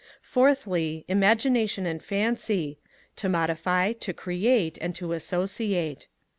[0.25, 2.79] 4thly, Imagination and Fancy,
[3.15, 6.07] to modify, to create, and to associate.